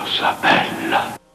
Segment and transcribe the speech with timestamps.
[0.00, 1.29] cosa bella.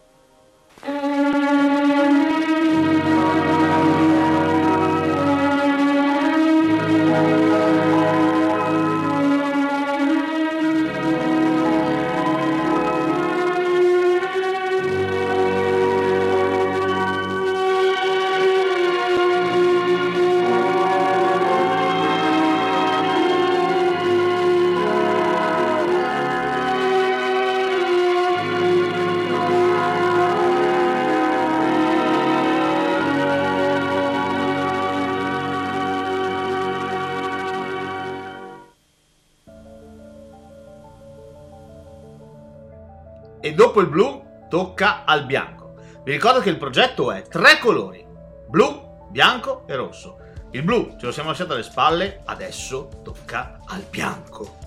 [45.16, 45.74] Al bianco.
[46.04, 48.06] Vi ricordo che il progetto è tre colori:
[48.48, 50.20] blu, bianco e rosso.
[50.52, 54.58] Il blu ce lo siamo lasciato alle spalle, adesso tocca al bianco.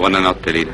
[0.00, 0.72] Buonanotte, Lina.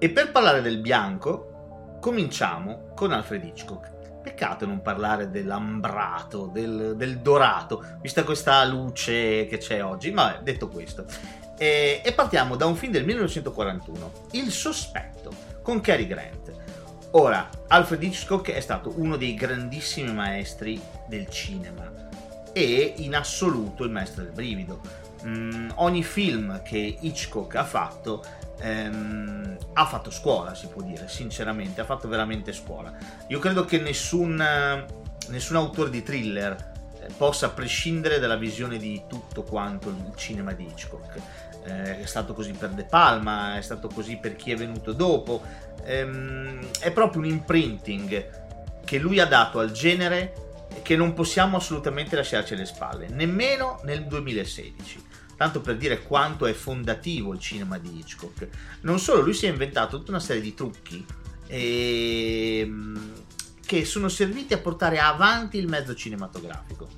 [0.00, 4.01] E per parlare del bianco, cominciamo con Alfred Hitchcock.
[4.22, 10.12] Peccato non parlare dell'ambrato, del, del dorato, vista questa luce che c'è oggi.
[10.12, 11.04] Ma detto questo,
[11.58, 15.32] e, e partiamo da un film del 1941, Il sospetto,
[15.62, 16.52] con Cary Grant.
[17.12, 21.92] Ora, Alfred Hitchcock è stato uno dei grandissimi maestri del cinema
[22.52, 24.80] e in assoluto il maestro del brivido.
[25.24, 28.24] Mm, ogni film che Hitchcock ha fatto
[28.60, 32.92] ehm, ha fatto scuola, si può dire, sinceramente, ha fatto veramente scuola.
[33.28, 34.36] Io credo che nessun,
[35.28, 40.64] nessun autore di thriller eh, possa prescindere dalla visione di tutto quanto il cinema di
[40.64, 41.20] Hitchcock.
[41.64, 45.42] Eh, è stato così per De Palma, è stato così per chi è venuto dopo.
[45.84, 48.40] Ehm, è proprio un imprinting
[48.84, 50.34] che lui ha dato al genere
[50.82, 55.10] che non possiamo assolutamente lasciarci alle spalle, nemmeno nel 2016
[55.42, 58.48] tanto per dire quanto è fondativo il cinema di Hitchcock.
[58.82, 61.04] Non solo, lui si è inventato tutta una serie di trucchi
[61.48, 63.12] ehm,
[63.66, 66.88] che sono serviti a portare avanti il mezzo cinematografico.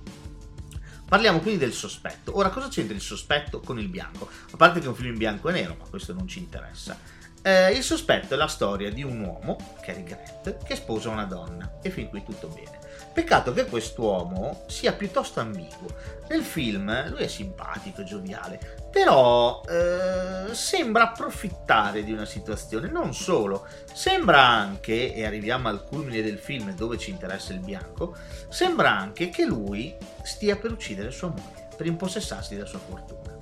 [1.08, 2.36] Parliamo quindi del sospetto.
[2.36, 4.28] Ora, cosa c'entra il sospetto con il bianco?
[4.50, 6.98] A parte che è un film in bianco e nero, ma questo non ci interessa.
[7.40, 11.78] Eh, il sospetto è la storia di un uomo, Cary Grant, che sposa una donna,
[11.82, 12.78] e fin qui tutto bene.
[13.14, 15.86] Peccato che quest'uomo sia piuttosto ambiguo.
[16.28, 18.58] Nel film lui è simpatico, gioviale,
[18.90, 22.88] però eh, sembra approfittare di una situazione.
[22.88, 28.16] Non solo, sembra anche, e arriviamo al culmine del film dove ci interessa il bianco,
[28.48, 33.38] sembra anche che lui stia per uccidere sua moglie, per impossessarsi della sua fortuna.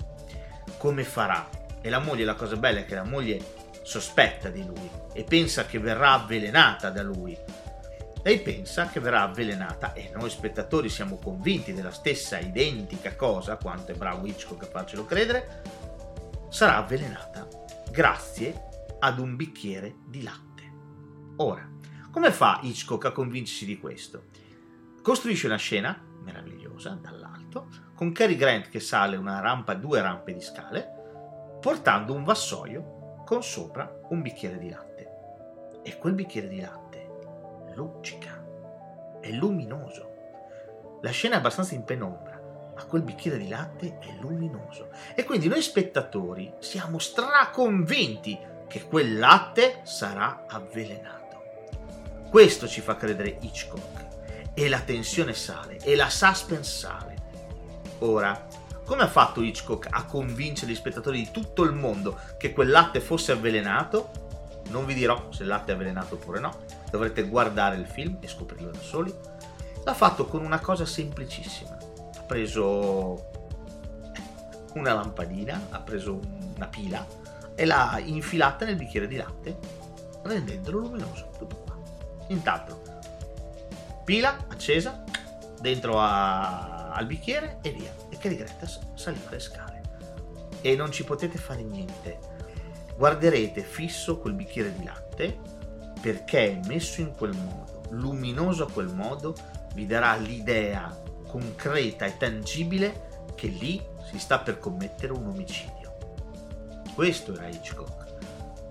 [0.76, 1.48] Come farà?
[1.80, 3.40] E la moglie, la cosa bella è che la moglie
[3.80, 7.36] sospetta di lui e pensa che verrà avvelenata da lui
[8.24, 13.90] lei pensa che verrà avvelenata e noi spettatori siamo convinti della stessa identica cosa, quanto
[13.90, 15.62] è bravo Hitchcock a farcelo credere,
[16.48, 17.48] sarà avvelenata
[17.90, 18.68] grazie
[19.00, 20.62] ad un bicchiere di latte.
[21.38, 21.68] Ora,
[22.12, 24.26] come fa Hitchcock a convincersi di questo?
[25.02, 30.40] Costruisce una scena meravigliosa dall'alto, con Cary Grant che sale una rampa, due rampe di
[30.40, 35.08] scale, portando un vassoio con sopra un bicchiere di latte.
[35.82, 36.81] E quel bicchiere di latte
[37.74, 38.44] luccica,
[39.20, 40.10] è luminoso.
[41.02, 42.40] La scena è abbastanza in penombra,
[42.74, 44.90] ma quel bicchiere di latte è luminoso.
[45.14, 48.38] E quindi noi spettatori siamo straconvinti
[48.68, 51.20] che quel latte sarà avvelenato.
[52.30, 54.10] Questo ci fa credere Hitchcock.
[54.54, 57.16] E la tensione sale, e la suspense sale.
[58.00, 58.46] Ora,
[58.84, 63.00] come ha fatto Hitchcock a convincere gli spettatori di tutto il mondo che quel latte
[63.00, 64.21] fosse avvelenato?
[64.72, 66.60] Non vi dirò se il latte è avvelenato oppure no,
[66.90, 69.14] dovrete guardare il film e scoprirlo da soli.
[69.84, 71.76] L'ha fatto con una cosa semplicissima.
[72.16, 73.30] Ha preso
[74.74, 76.18] una lampadina, ha preso
[76.56, 77.06] una pila
[77.54, 79.58] e l'ha infilata nel bicchiere di latte
[80.22, 81.30] rendendolo luminoso.
[81.36, 81.76] Tutto qua.
[82.28, 82.80] Intanto,
[84.04, 85.04] pila accesa
[85.60, 87.94] dentro a, al bicchiere e via.
[88.08, 89.80] E Cary Greta saliva le scale.
[90.62, 92.18] E non ci potete fare niente.
[92.96, 95.38] Guarderete fisso quel bicchiere di latte
[96.00, 99.34] perché messo in quel modo, luminoso a quel modo,
[99.74, 103.80] vi darà l'idea concreta e tangibile che lì
[104.10, 105.96] si sta per commettere un omicidio.
[106.94, 108.12] Questo era Hitchcock.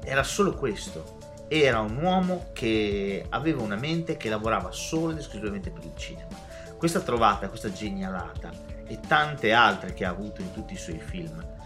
[0.04, 1.20] Era solo questo.
[1.48, 6.38] Era un uomo che aveva una mente che lavorava solo ed esclusivamente per il cinema.
[6.78, 8.52] Questa trovata, questa genialata
[8.86, 11.60] e tante altre che ha avuto in tutti i suoi film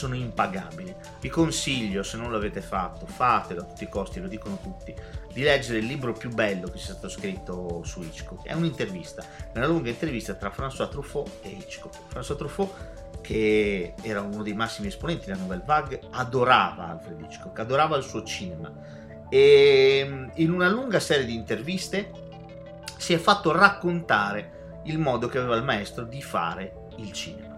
[0.00, 0.94] sono impagabili.
[1.20, 4.94] Vi consiglio, se non l'avete fatto, fatelo a tutti i costi, lo dicono tutti,
[5.30, 8.46] di leggere il libro più bello che sia stato scritto su Hitchcock.
[8.46, 9.22] È un'intervista,
[9.54, 11.98] una lunga intervista tra François Truffaut e Hitchcock.
[12.12, 12.72] François Truffaut
[13.20, 18.22] che era uno dei massimi esponenti della Nouvelle Vague, adorava Alfred Hitchcock, adorava il suo
[18.22, 18.72] cinema
[19.28, 22.10] e mm, in una lunga serie di interviste
[22.96, 27.49] si è fatto raccontare il modo che aveva il maestro di fare il cinema.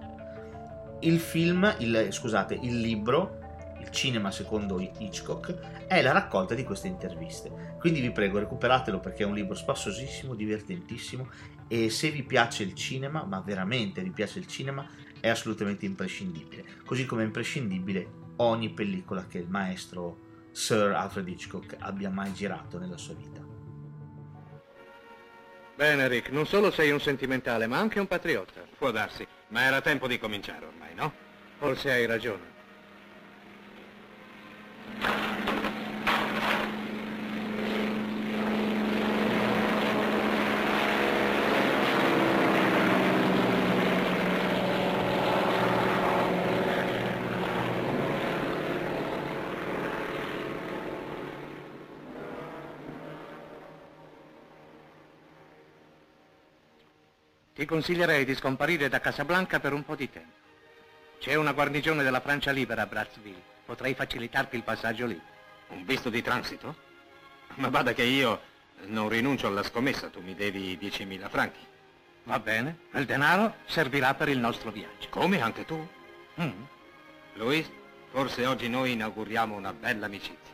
[1.02, 3.38] Il film, il, scusate, il libro,
[3.80, 7.76] il cinema secondo Hitchcock, è la raccolta di queste interviste.
[7.78, 11.28] Quindi vi prego, recuperatelo perché è un libro spassosissimo, divertentissimo
[11.68, 14.86] e se vi piace il cinema, ma veramente vi piace il cinema,
[15.20, 21.76] è assolutamente imprescindibile, così come è imprescindibile ogni pellicola che il maestro Sir Alfred Hitchcock
[21.78, 23.40] abbia mai girato nella sua vita.
[25.74, 28.62] Bene Rick, non solo sei un sentimentale, ma anche un patriota.
[28.76, 31.12] Può darsi, ma era tempo di cominciare ormai, no?
[31.58, 32.50] Forse hai ragione.
[57.54, 60.41] Ti consiglierei di scomparire da Casablanca per un po' di tempo.
[61.22, 63.40] C'è una guarnigione della Francia libera a Brazzville.
[63.64, 65.20] Potrei facilitarti il passaggio lì.
[65.68, 66.74] Un visto di transito?
[67.54, 68.40] Ma bada che io
[68.86, 71.60] non rinuncio alla scommessa, tu mi devi 10.000 franchi.
[72.24, 75.10] Va bene, il denaro servirà per il nostro viaggio.
[75.10, 75.88] Come, anche tu?
[76.40, 76.62] Mm.
[77.34, 77.70] Luis,
[78.10, 80.51] forse oggi noi inauguriamo una bella amicizia.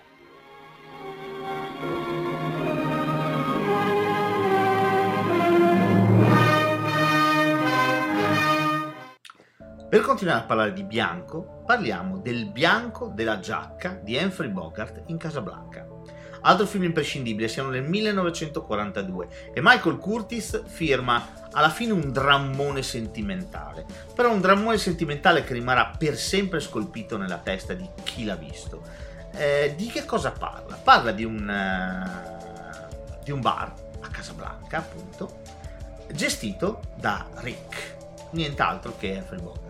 [9.88, 15.17] Per continuare a parlare di bianco, parliamo del bianco della giacca di Humphrey Bogart in
[15.17, 15.87] Casablanca.
[16.43, 23.87] Altro film imprescindibile, siamo nel 1942 e Michael Curtis firma alla fine un drammone sentimentale,
[24.14, 28.82] però un drammone sentimentale che rimarrà per sempre scolpito nella testa di chi l'ha visto.
[29.32, 30.76] Eh, di che cosa parla?
[30.76, 35.41] Parla di un, uh, di un bar a Casablanca, appunto,
[36.12, 37.96] gestito da Rick,
[38.32, 39.68] nient'altro che Humphrey Bogart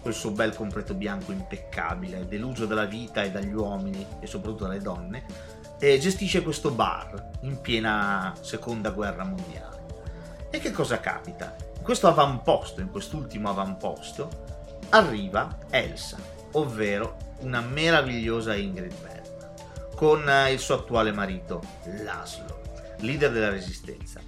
[0.00, 4.80] quel suo bel completo bianco impeccabile, deluso dalla vita e dagli uomini e soprattutto dalle
[4.80, 5.24] donne,
[5.78, 9.78] e gestisce questo bar in piena seconda guerra mondiale.
[10.50, 11.54] E che cosa capita?
[11.76, 14.48] In questo avamposto, in quest'ultimo avamposto,
[14.90, 16.18] arriva Elsa,
[16.52, 21.62] ovvero una meravigliosa Ingrid Bergman, con il suo attuale marito,
[22.02, 22.60] Laszlo,
[22.98, 24.20] leader della resistenza.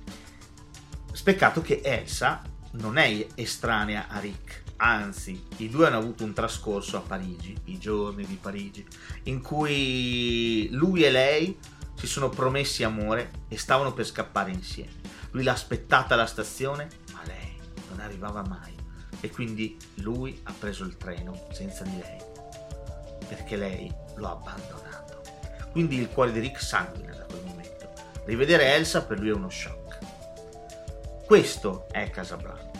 [1.12, 2.42] Speccato che Elsa
[2.72, 7.78] non è estranea a Rick, Anzi, i due hanno avuto un trascorso a Parigi, i
[7.78, 8.84] giorni di Parigi,
[9.24, 11.56] in cui lui e lei
[11.94, 14.90] si sono promessi amore e stavano per scappare insieme.
[15.30, 17.56] Lui l'ha aspettata alla stazione, ma lei
[17.90, 18.74] non arrivava mai.
[19.20, 22.18] E quindi lui ha preso il treno senza di lei,
[23.28, 25.22] perché lei lo ha abbandonato.
[25.70, 27.92] Quindi il cuore di Rick sanguina da quel momento.
[28.24, 29.98] Rivedere Elsa per lui è uno shock.
[31.24, 32.71] Questo è Casablanca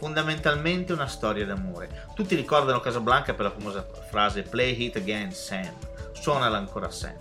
[0.00, 2.06] fondamentalmente una storia d'amore.
[2.14, 5.70] Tutti ricordano Casablanca per la famosa frase Play it again Sam,
[6.12, 7.14] suonala ancora Sam,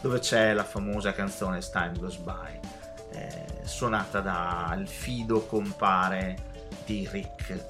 [0.00, 2.60] dove c'è la famosa canzone Time Goes By,
[3.10, 6.36] eh, suonata dal fido compare
[6.86, 7.64] di Rick,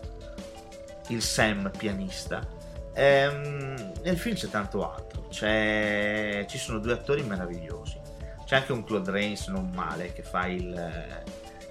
[1.09, 2.47] il Sam pianista.
[2.93, 7.99] Ehm, nel film c'è tanto altro, c'è, ci sono due attori meravigliosi,
[8.45, 11.23] c'è anche un Claude Rains non male che fa il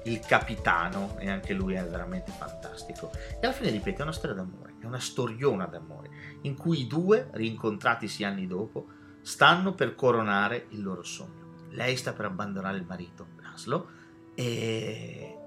[0.03, 3.11] il capitano e anche lui è veramente fantastico.
[3.13, 6.09] E alla fine, ripeto, è una storia d'amore, è una storiona d'amore,
[6.41, 8.87] in cui i due, rincontratisi anni dopo,
[9.21, 11.67] stanno per coronare il loro sogno.
[11.69, 13.89] Lei sta per abbandonare il marito, Laszlo,
[14.35, 15.37] e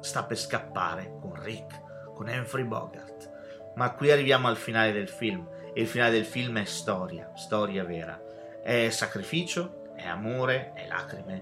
[0.00, 3.36] sta per scappare con Rick, con Humphrey Bogart.
[3.76, 7.84] Ma qui arriviamo al finale del film e il finale del film è storia, storia
[7.84, 8.20] vera.
[8.62, 11.40] È sacrificio, è amore, è lacrime,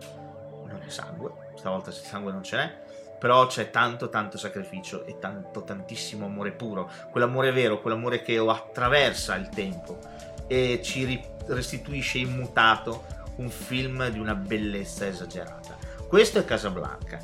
[0.67, 2.85] non è sangue, stavolta il sangue non ce n'è,
[3.19, 9.35] però c'è tanto tanto sacrificio e tanto tantissimo amore puro, quell'amore vero, quell'amore che attraversa
[9.37, 9.99] il tempo
[10.47, 13.05] e ci restituisce immutato
[13.37, 15.77] un film di una bellezza esagerata.
[16.09, 17.19] Questo è Casablanca.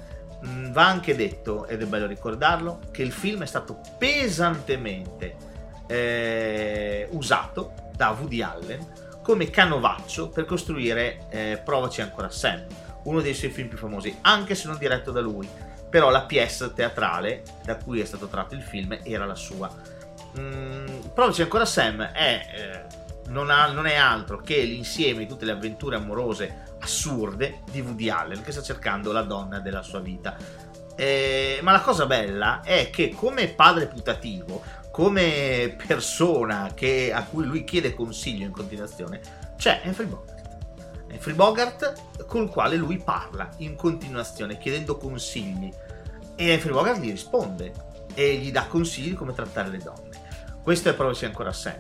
[0.45, 5.37] Mm, va anche detto, ed è bello ricordarlo, che il film è stato pesantemente
[5.87, 12.67] eh, usato da Woody Allen come canovaccio per costruire eh, Provaci ancora Sam,
[13.05, 15.49] uno dei suoi film più famosi, anche se non diretto da lui
[15.93, 19.71] però la pièce teatrale da cui è stato tratto il film era la sua.
[20.39, 25.45] Mm, Provaci ancora Sam è, eh, non, ha, non, è altro che l'insieme di tutte
[25.45, 30.35] le avventure amorose assurde di Woody Allen che sta cercando la donna della sua vita.
[30.97, 37.45] Eh, ma la cosa bella è che come padre putativo, come persona che, a cui
[37.45, 39.21] lui chiede consiglio in continuazione,
[39.59, 40.32] c'è Humphrey Bogart.
[41.23, 45.73] Humphrey Bogart col quale lui parla in continuazione chiedendo consigli
[46.35, 47.73] e Humphrey Bogart gli risponde
[48.13, 50.21] e gli dà consigli di come trattare le donne.
[50.61, 51.79] Questo è se ancora Sam.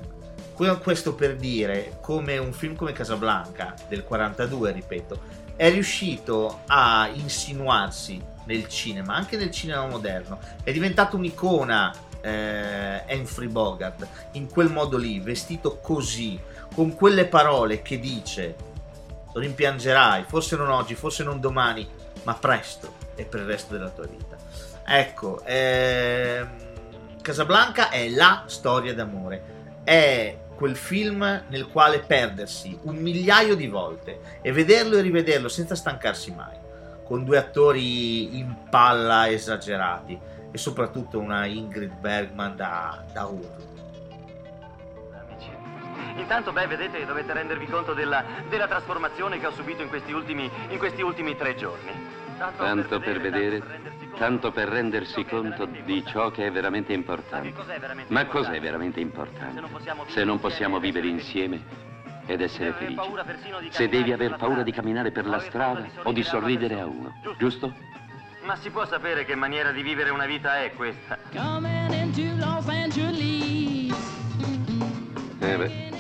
[0.81, 5.21] Questo per dire come un film come Casablanca del 42, ripeto,
[5.57, 13.49] è riuscito a insinuarsi nel cinema, anche nel cinema moderno, è diventato un'icona eh, Humphrey
[13.49, 16.39] Bogart in quel modo lì, vestito così,
[16.73, 18.71] con quelle parole che dice
[19.35, 21.89] rimpiangerai, forse non oggi, forse non domani,
[22.25, 24.37] ma presto e per il resto della tua vita.
[24.85, 26.49] Ecco, ehm,
[27.21, 34.21] Casablanca è la storia d'amore, è quel film nel quale perdersi un migliaio di volte
[34.43, 36.57] e vederlo e rivederlo senza stancarsi mai,
[37.05, 40.19] con due attori in palla esagerati
[40.51, 43.72] e soprattutto una Ingrid Bergman da, da urlo.
[46.17, 50.51] Intanto, beh, vedete, dovete rendervi conto della, della trasformazione che ho subito in questi ultimi,
[50.69, 52.21] in questi ultimi tre giorni.
[52.39, 56.93] Tanto, tanto per vedere, tanto per, tanto per rendersi conto di ciò che è veramente
[56.93, 57.53] importante.
[58.09, 59.63] Ma cos'è veramente importante?
[60.09, 61.91] Se non possiamo vivere insieme
[62.27, 63.01] ed essere felici.
[63.71, 67.73] Se devi aver paura di camminare per la strada o di sorridere a uno, giusto?
[68.45, 71.17] Ma si può sapere che maniera di vivere una vita è questa?
[75.39, 75.92] Eh beh,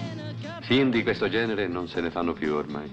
[0.73, 2.91] film di questo genere non se ne fanno più ormai.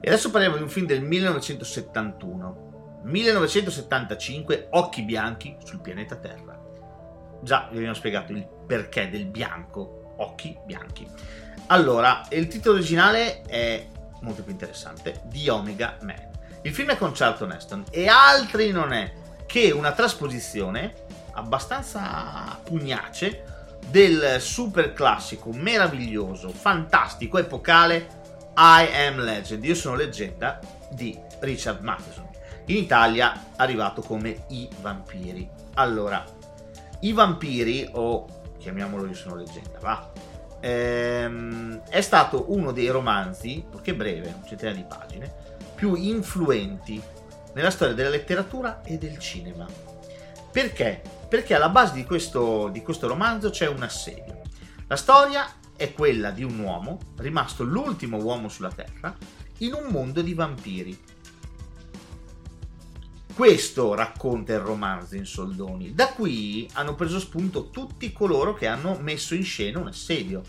[0.00, 3.02] E adesso parliamo di un film del 1971.
[3.04, 6.60] 1975, Occhi bianchi sul pianeta Terra.
[7.40, 11.06] Già, vi abbiamo spiegato il perché del bianco, occhi bianchi.
[11.68, 13.86] Allora, il titolo originale è
[14.22, 16.30] molto più interessante, The Omega Man.
[16.62, 19.12] Il film è con Charlton Heston e altri non è
[19.46, 20.94] che una trasposizione
[21.34, 23.54] abbastanza pugnace
[23.90, 28.16] del super classico, meraviglioso, fantastico, epocale
[28.56, 30.58] I Am Legend, io sono leggenda
[30.90, 32.26] di Richard Matheson.
[32.66, 35.48] In Italia arrivato come I Vampiri.
[35.74, 36.22] Allora,
[37.00, 38.26] I Vampiri, o
[38.58, 40.10] chiamiamolo Io sono leggenda, va?
[40.60, 45.32] Ehm, è stato uno dei romanzi, perché breve, un centinaio di pagine,
[45.74, 47.00] più influenti
[47.54, 49.66] nella storia della letteratura e del cinema.
[50.50, 51.02] Perché?
[51.28, 54.40] Perché alla base di questo, di questo romanzo c'è un assedio.
[54.86, 59.14] La storia è quella di un uomo, rimasto l'ultimo uomo sulla Terra,
[59.58, 60.98] in un mondo di vampiri.
[63.34, 65.94] Questo racconta il romanzo in soldoni.
[65.94, 70.42] Da qui hanno preso spunto tutti coloro che hanno messo in scena un assedio.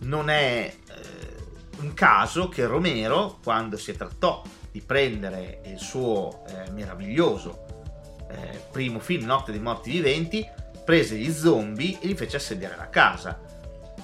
[0.00, 1.36] Non è eh,
[1.78, 7.67] un caso che Romero, quando si trattò di prendere il suo eh, meraviglioso
[8.30, 10.48] eh, primo film, Notte dei Morti Viventi,
[10.84, 13.48] prese gli zombie e li fece assediare la casa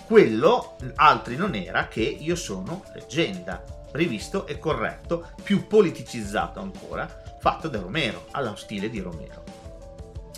[0.07, 7.09] quello altri non era che Io sono leggenda, rivisto e corretto, più politicizzato ancora,
[7.41, 9.43] fatto da Romero, allo stile di Romero.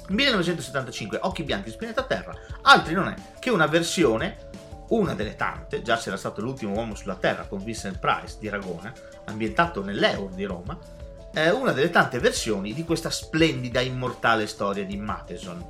[0.09, 4.51] 1975, Occhi bianchi su pianeta Terra, altri non è che una versione,
[4.91, 8.93] una delle tante, già c'era stato l'ultimo uomo sulla Terra con Vincent Price di Ragona,
[9.25, 10.79] ambientato nell'Eur di Roma,
[11.43, 15.63] è una delle tante versioni di questa splendida immortale storia di Matheson.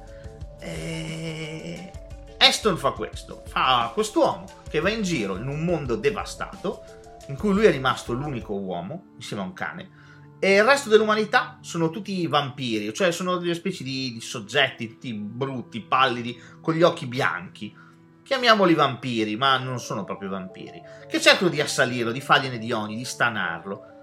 [0.61, 1.91] E
[2.39, 6.85] Aston fa questo, fa quest'uomo che va in giro in un mondo devastato,
[7.27, 9.91] in cui lui è rimasto l'unico uomo, insieme a un cane,
[10.39, 15.13] e il resto dell'umanità sono tutti vampiri, cioè sono delle specie di, di soggetti tutti
[15.15, 17.75] brutti, pallidi, con gli occhi bianchi.
[18.23, 22.95] Chiamiamoli vampiri, ma non sono proprio vampiri, che cercano di assalirlo, di fargliene di ogni,
[22.95, 23.95] di stanarlo.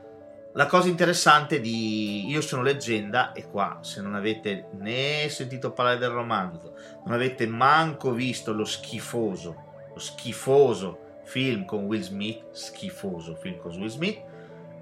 [0.56, 5.98] La cosa interessante di Io sono leggenda è qua, se non avete né sentito parlare
[5.98, 13.34] del romanzo, non avete manco visto lo schifoso, lo schifoso film con Will Smith, schifoso
[13.34, 14.22] film con Will Smith,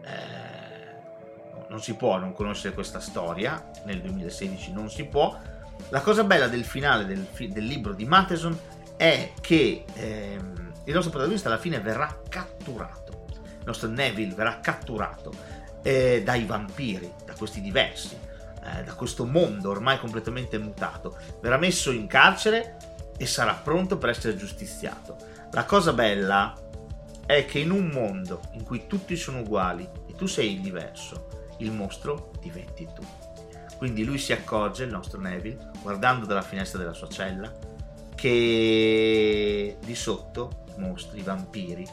[0.03, 5.39] eh, non si può non conoscere questa storia, nel 2016 non si può.
[5.87, 8.57] La cosa bella del finale del, del libro di Matheson
[8.97, 15.59] è che ehm, il nostro protagonista alla fine verrà catturato, il nostro Neville verrà catturato
[15.81, 21.91] eh, dai vampiri, da questi diversi, eh, da questo mondo ormai completamente mutato, verrà messo
[21.91, 22.77] in carcere
[23.17, 25.17] e sarà pronto per essere giustiziato.
[25.51, 26.55] La cosa bella
[27.25, 31.55] è che in un mondo in cui tutti sono uguali e tu sei il diverso,
[31.57, 33.03] il mostro diventi tu.
[33.77, 37.51] Quindi lui si accorge, il nostro Neville, guardando dalla finestra della sua cella,
[38.15, 41.87] che di sotto mostri, vampiri,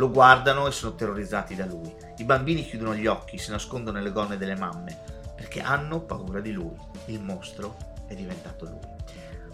[0.00, 1.94] lo guardano e sono terrorizzati da lui.
[2.16, 4.98] I bambini chiudono gli occhi, si nascondono nelle gonne delle mamme,
[5.36, 6.74] perché hanno paura di lui.
[7.06, 7.76] Il mostro
[8.08, 8.98] è diventato lui.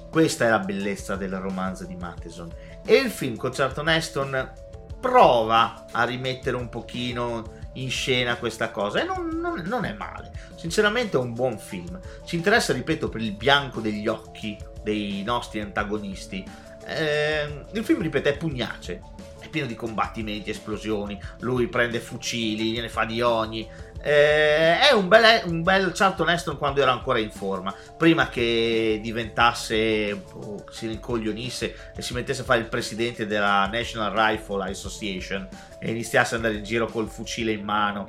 [0.09, 2.49] Questa è la bellezza del romanzo di Matheson.
[2.85, 4.53] E il film con Charlton Heston
[5.01, 10.31] prova a rimettere un pochino in scena questa cosa e non, non, non, è male.
[10.55, 11.99] Sinceramente è un buon film.
[12.25, 16.45] Ci interessa, ripeto, per il bianco degli occhi dei nostri antagonisti.
[16.87, 19.03] Eh, il film, ripeto, è pugnace,
[19.47, 23.69] è pieno di combattimenti, esplosioni, lui prende fucili, gliene fa di ogni.
[24.03, 29.01] Eh, è un bel, un bel Charlton Heston quando era ancora in forma, prima che
[29.03, 35.49] diventasse, oh, si rincoglionisse e si mettesse a fare il presidente della National Rifle Association
[35.81, 38.09] e iniziasse ad andare in giro col fucile in mano.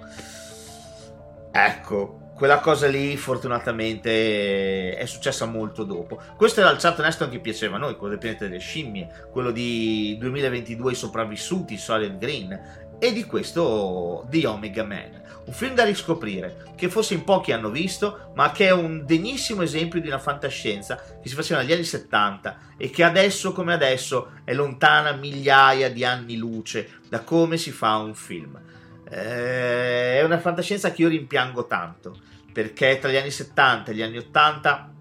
[1.51, 6.21] Ecco, quella cosa lì fortunatamente è successa molto dopo.
[6.35, 9.49] Questo era il Charlton Heston che piaceva a noi, quello del pianeta delle scimmie, quello
[9.49, 15.23] di 2022 I sopravvissuti, Solid Green e di questo The Omega Man.
[15.45, 19.63] Un film da riscoprire, che forse in pochi hanno visto, ma che è un degnissimo
[19.63, 24.33] esempio di una fantascienza che si faceva negli anni 70 e che adesso come adesso
[24.43, 28.61] è lontana migliaia di anni luce da come si fa un film.
[29.09, 32.17] Eh, è una fantascienza che io rimpiango tanto,
[32.51, 34.91] perché tra gli anni 70 e gli anni 80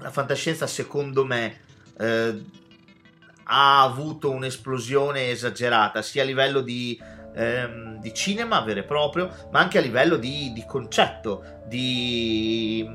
[0.00, 1.60] la fantascienza secondo me
[1.98, 2.44] eh,
[3.44, 7.00] ha avuto un'esplosione esagerata, sia a livello di,
[7.34, 12.88] ehm, di cinema vero e proprio, ma anche a livello di, di concetto, di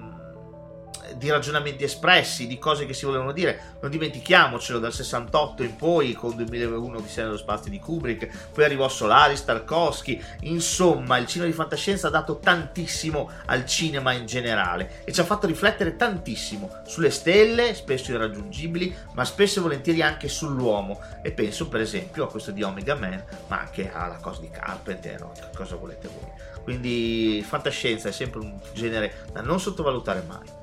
[1.17, 3.77] di ragionamenti espressi, di cose che si volevano dire.
[3.81, 8.87] Non dimentichiamocelo, dal 68 in poi, con 2001 di nello spazio di Kubrick, poi arrivò
[8.87, 15.11] Solaris, Tarkovsky, insomma il cinema di fantascienza ha dato tantissimo al cinema in generale e
[15.11, 21.01] ci ha fatto riflettere tantissimo sulle stelle, spesso irraggiungibili, ma spesso e volentieri anche sull'uomo
[21.21, 25.19] e penso per esempio a questo di Omega Man, ma anche alla cosa di Carpenter,
[25.19, 25.31] no?
[25.55, 26.31] cosa volete voi.
[26.63, 30.58] Quindi fantascienza è sempre un genere da non sottovalutare mai.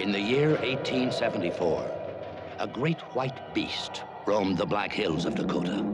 [0.00, 1.84] In the year 1874,
[2.58, 5.84] a great white beast roamed the Black Hills of Dakota.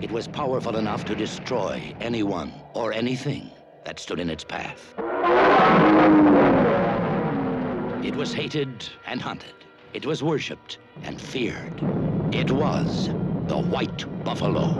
[0.00, 3.50] It was powerful enough to destroy anyone or anything
[3.84, 4.94] that stood in its path.
[8.02, 9.52] It was hated and hunted.
[9.92, 11.82] It was worshipped and feared.
[12.32, 13.10] It was
[13.48, 14.70] the White Buffalo.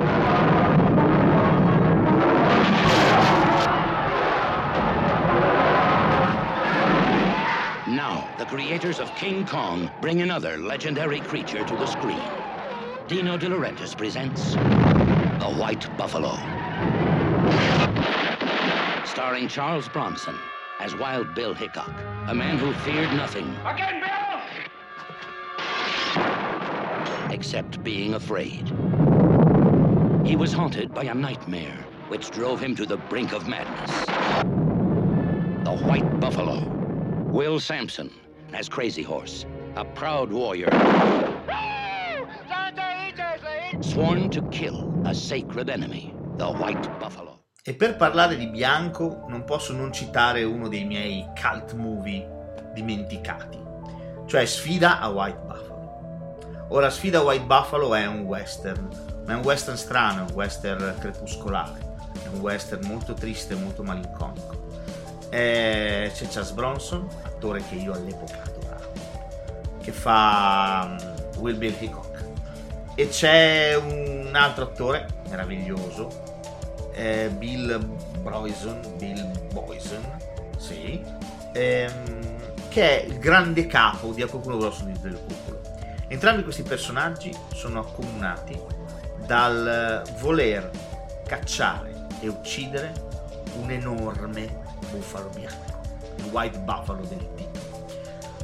[8.39, 12.21] The creators of King Kong bring another legendary creature to the screen.
[13.09, 16.35] Dino De Laurentiis presents The White Buffalo.
[19.07, 20.37] Starring Charles Bronson
[20.81, 21.95] as Wild Bill Hickok,
[22.29, 23.57] a man who feared nothing.
[23.65, 24.41] Again, Bill!
[27.31, 28.69] Except being afraid.
[30.27, 33.91] He was haunted by a nightmare which drove him to the brink of madness.
[35.65, 36.84] The White Buffalo.
[37.35, 38.13] Will Sampson,
[38.53, 39.45] as Crazy Horse,
[39.75, 40.71] a proud warrior.
[43.81, 47.41] Sworn to kill a sacred enemy, the White Buffalo.
[47.65, 52.25] E per parlare di bianco non posso non citare uno dei miei cult movie
[52.73, 53.59] dimenticati,
[54.27, 56.67] cioè Sfida a White Buffalo.
[56.69, 58.89] Ora, Sfida a White Buffalo è un western,
[59.27, 63.83] ma è un western strano, è un western crepuscolare, è un western molto triste, molto
[63.83, 64.64] malinconico.
[65.35, 68.93] E c'è Charles Bronson, attore che io all'epoca adoravo,
[69.83, 72.25] che fa um, Will Bill Hickok.
[72.95, 76.09] E c'è un altro attore meraviglioso,
[76.93, 77.85] eh, Bill
[78.21, 80.05] Boyson, Bill Boyson,
[80.57, 81.03] sì,
[81.53, 85.61] ehm, che è il grande capo di A qualcuno grosso di del cuculo.
[86.07, 88.57] Entrambi questi personaggi sono accomunati
[89.27, 90.71] dal voler
[91.27, 92.93] cacciare e uccidere
[93.61, 94.63] un enorme
[94.95, 95.81] bufalo bianco,
[96.19, 97.51] il White Buffalo del team.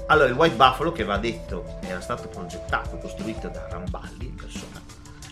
[0.06, 4.82] Allora, il White Buffalo, che va detto, era stato progettato, costruito da Ramballi in persona,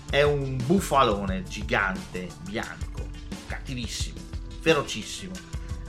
[0.08, 3.08] è un bufalone gigante, bianco,
[3.46, 4.20] cattivissimo,
[4.60, 5.32] ferocissimo.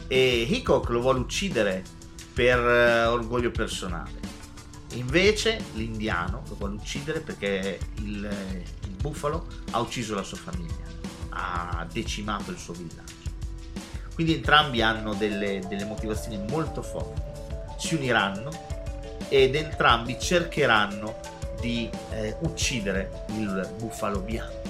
[0.07, 1.83] E Hickok lo vuole uccidere
[2.33, 4.17] per uh, orgoglio personale.
[4.93, 8.27] Invece l'indiano lo vuole uccidere perché il,
[8.81, 10.87] il bufalo ha ucciso la sua famiglia,
[11.29, 13.18] ha decimato il suo villaggio.
[14.19, 17.21] Quindi entrambi hanno delle, delle motivazioni molto forti,
[17.77, 18.51] si uniranno
[19.29, 21.15] ed entrambi cercheranno
[21.61, 24.61] di eh, uccidere il bufalo bianco,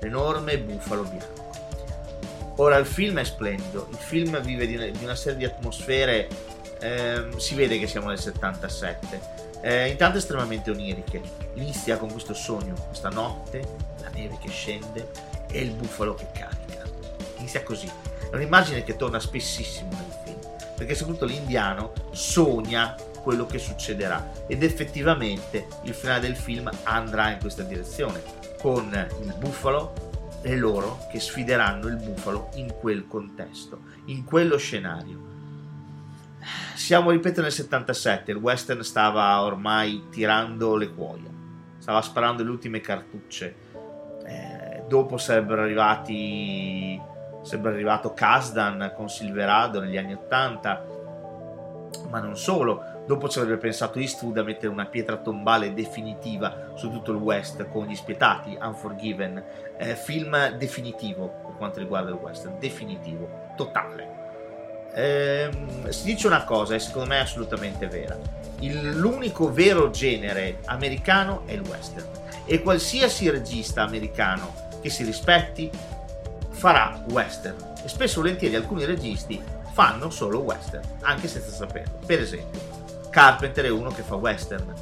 [0.00, 2.54] l'enorme bufalo bianco.
[2.56, 6.26] Ora il film è splendido, il film vive di, di una serie di atmosfere,
[6.80, 9.20] eh, si vede che siamo nel 77,
[9.60, 11.20] eh, intanto estremamente oniriche.
[11.56, 13.68] Inizia con questo sogno, questa notte,
[14.00, 15.10] la neve che scende
[15.50, 16.82] e il bufalo che carica.
[17.36, 17.90] Inizia così,
[18.34, 20.38] è un'immagine che torna spessissimo nel film,
[20.76, 27.38] perché soprattutto l'indiano sogna quello che succederà ed effettivamente il finale del film andrà in
[27.38, 28.22] questa direzione,
[28.60, 28.90] con
[29.22, 35.22] il bufalo e loro che sfideranno il bufalo in quel contesto, in quello scenario.
[36.74, 41.30] Siamo, ripeto, nel 77, il western stava ormai tirando le cuoia,
[41.78, 43.54] stava sparando le ultime cartucce.
[44.26, 47.00] Eh, dopo sarebbero arrivati
[47.44, 50.84] Sembra arrivato Kasdan con Silverado negli anni 80,
[52.08, 52.92] ma non solo.
[53.06, 57.68] Dopo ci avrebbe pensato Eastwood a mettere una pietra tombale definitiva su tutto il West
[57.68, 59.44] con Gli Spietati, Unforgiven,
[59.76, 64.22] eh, film definitivo per quanto riguarda il Western, definitivo, totale.
[64.94, 65.50] Eh,
[65.88, 68.16] si dice una cosa e secondo me è assolutamente vera.
[68.60, 72.06] Il, l'unico vero genere americano è il western
[72.46, 75.70] e qualsiasi regista americano che si rispetti
[76.54, 79.40] farà western e spesso volentieri alcuni registi
[79.72, 81.98] fanno solo western, anche senza saperlo.
[82.06, 82.60] Per esempio,
[83.10, 84.72] Carpenter è uno che fa western,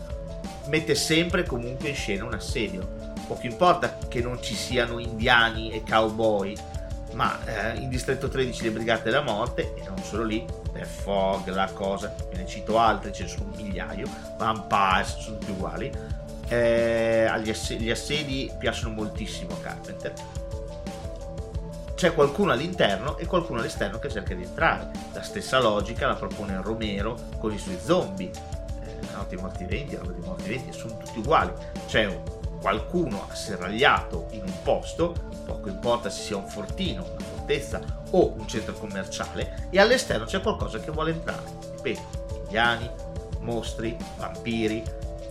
[0.66, 3.00] mette sempre comunque in scena un assedio.
[3.26, 6.54] Poco importa che non ci siano indiani e cowboy,
[7.14, 11.48] ma eh, in Distretto 13 le Brigate della Morte, e non solo lì, The Fog,
[11.48, 14.06] la cosa, ve ne cito altri, ce ne sono un migliaio,
[14.36, 15.90] Vampires, sono tutti uguali.
[16.48, 20.12] Eh, gli, ass- gli assedi piacciono moltissimo a Carpenter
[22.02, 24.90] c'è qualcuno all'interno e qualcuno all'esterno che cerca di entrare.
[25.12, 28.28] La stessa logica la propone Romero con i suoi zombie.
[28.28, 31.52] Eh, la morti venti, la morti venti sono tutti uguali.
[31.86, 32.20] C'è
[32.60, 38.48] qualcuno asserragliato in un posto, poco importa se sia un fortino, una fortezza o un
[38.48, 41.44] centro commerciale, e all'esterno c'è qualcosa che vuole entrare.
[41.76, 42.90] Ripeto, indiani,
[43.42, 44.82] mostri, vampiri,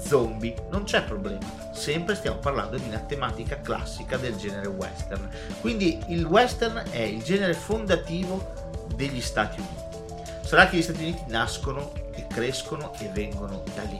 [0.01, 1.45] zombie, non c'è problema.
[1.71, 5.29] Sempre stiamo parlando di una tematica classica del genere western.
[5.59, 10.45] Quindi il western è il genere fondativo degli Stati Uniti.
[10.45, 13.99] Sarà che gli Stati Uniti nascono e crescono e vengono da lì,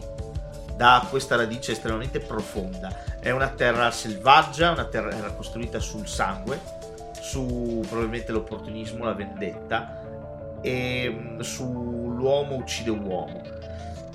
[0.76, 3.20] da questa radice estremamente profonda.
[3.20, 6.60] È una terra selvaggia, una terra costruita sul sangue,
[7.20, 10.00] su probabilmente l'opportunismo, la vendetta
[10.62, 13.60] e mm, sull'uomo uccide uomo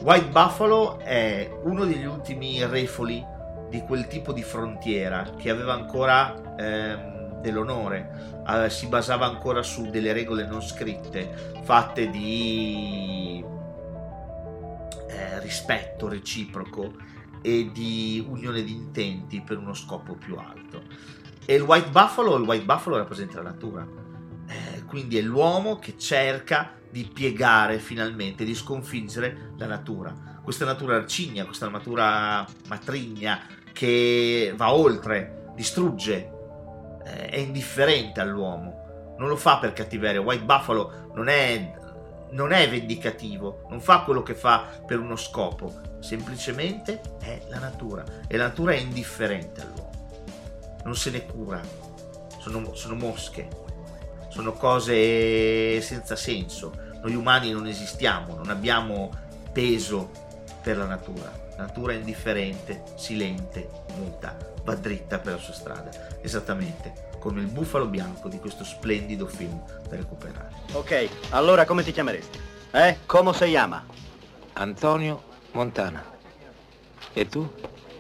[0.01, 3.25] White Buffalo è uno degli ultimi refoli
[3.69, 9.91] di quel tipo di frontiera che aveva ancora ehm, dell'onore, eh, si basava ancora su
[9.91, 13.45] delle regole non scritte, fatte di
[15.09, 16.95] eh, rispetto reciproco
[17.43, 20.83] e di unione di intenti per uno scopo più alto.
[21.45, 23.87] E il White Buffalo, il White Buffalo rappresenta la natura,
[24.87, 30.15] quindi è l'uomo che cerca di piegare finalmente, di sconfiggere la natura.
[30.43, 33.41] Questa natura arcigna, questa natura matrigna
[33.73, 36.31] che va oltre, distrugge,
[37.05, 39.15] eh, è indifferente all'uomo.
[39.19, 40.21] Non lo fa per cattiveria.
[40.21, 41.73] White Buffalo non è,
[42.31, 48.05] non è vendicativo, non fa quello che fa per uno scopo, semplicemente è la natura
[48.27, 49.91] e la natura è indifferente all'uomo.
[50.85, 51.61] Non se ne cura,
[52.39, 53.49] sono, sono mosche,
[54.37, 59.11] sono cose senza senso noi umani non esistiamo, non abbiamo
[59.51, 60.11] peso
[60.61, 61.33] per la natura.
[61.57, 65.89] La natura è indifferente, silente, muta, va dritta per la sua strada.
[66.21, 70.51] Esattamente come il bufalo bianco di questo splendido film da recuperare.
[70.73, 72.39] Ok, allora come ti chiameresti?
[72.73, 72.99] Eh?
[73.07, 73.83] Come si chiama?
[74.53, 75.23] Antonio
[75.53, 76.05] Montana.
[77.15, 77.51] E tu?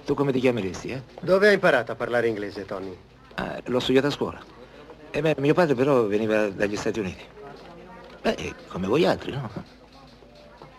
[0.04, 1.02] Tu come ti chiameresti, eh?
[1.20, 2.94] Dove hai imparato a parlare inglese, Tony?
[3.36, 4.55] Ah, l'ho studiato a scuola.
[5.16, 7.24] E beh, mio padre però veniva dagli Stati Uniti.
[8.20, 9.50] Beh, come voi altri, no?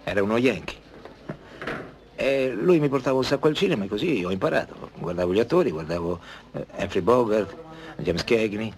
[0.03, 0.77] Era uno Yankee.
[2.13, 4.91] E E lui mi portava un sacco al cinema e così ho imparato.
[4.93, 6.19] Guardavo gli attori, guardavo
[6.51, 7.55] eh, Humphrey Bogart,
[7.97, 8.71] James Cagney.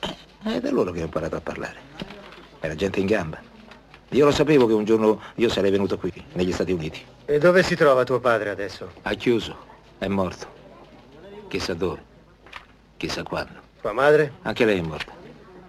[0.00, 1.76] Eh, È da loro che ho imparato a parlare.
[2.60, 3.38] Era gente in gamba.
[4.08, 7.04] Io lo sapevo che un giorno io sarei venuto qui, negli Stati Uniti.
[7.26, 8.90] E dove si trova tuo padre adesso?
[9.02, 9.54] Ha chiuso,
[9.98, 10.46] è morto.
[11.48, 12.02] Chissà dove,
[12.96, 13.68] chissà quando.
[13.80, 14.34] Tua madre?
[14.42, 15.12] Anche lei è morta.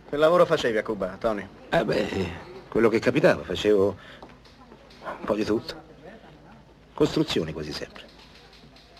[0.09, 1.47] Che lavoro facevi a Cuba, Tony?
[1.69, 2.27] Eh beh,
[2.67, 3.97] quello che capitava, facevo
[5.19, 5.75] un po' di tutto.
[6.93, 8.03] Costruzioni quasi sempre.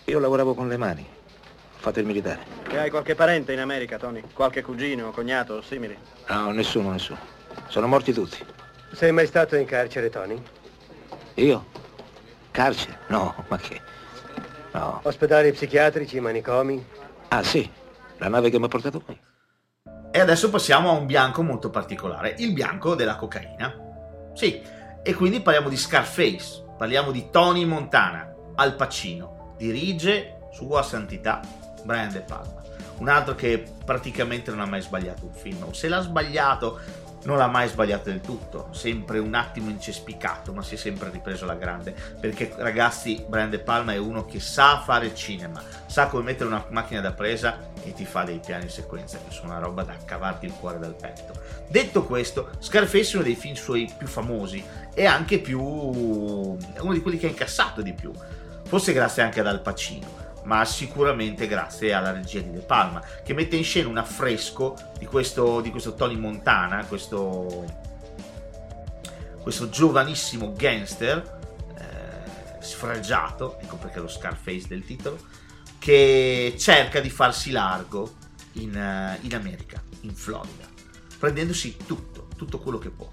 [0.06, 2.40] Io lavoravo con le mani, ho fatto il militare.
[2.70, 4.22] E hai qualche parente in America, Tony?
[4.32, 5.96] Qualche cugino, cognato o simili?
[6.28, 7.18] No, nessuno, nessuno.
[7.68, 8.38] Sono morti tutti.
[8.92, 10.42] Sei mai stato in carcere, Tony?
[11.34, 11.66] Io?
[12.50, 12.98] Carcere?
[13.08, 13.80] No, ma che?
[14.72, 15.00] No.
[15.02, 16.84] Ospedali psichiatrici, manicomi?
[17.28, 17.70] Ah sì,
[18.22, 19.18] la nave che mi ha portato qui.
[20.12, 23.74] E adesso passiamo a un bianco molto particolare, il bianco della cocaina.
[24.34, 24.62] Sì,
[25.02, 31.40] e quindi parliamo di Scarface, parliamo di Tony Montana, Al Pacino, dirige Sua Santità
[31.82, 32.60] Brian De Palma.
[32.98, 36.78] Un altro che praticamente non ha mai sbagliato un film, o se l'ha sbagliato
[37.24, 41.44] non l'ha mai sbagliato del tutto, sempre un attimo incespicato, ma si è sempre ripreso
[41.44, 46.24] alla grande, perché ragazzi Brian De Palma è uno che sa fare cinema, sa come
[46.24, 49.82] mettere una macchina da presa e ti fa dei piani sequenza che sono una roba
[49.82, 51.32] da cavarti il cuore dal petto.
[51.68, 57.00] Detto questo, Scarface è uno dei film suoi più famosi e anche più uno di
[57.00, 58.12] quelli che ha incassato di più,
[58.64, 63.34] forse grazie anche ad Al Pacino ma sicuramente grazie alla regia di De Palma, che
[63.34, 67.64] mette in scena un affresco di questo, di questo Tony Montana, questo,
[69.40, 71.40] questo giovanissimo gangster
[71.78, 75.18] eh, sfregiato, ecco perché lo Scarface del titolo,
[75.78, 78.14] che cerca di farsi largo
[78.52, 80.66] in, eh, in America, in Florida,
[81.18, 83.10] prendendosi tutto, tutto quello che può.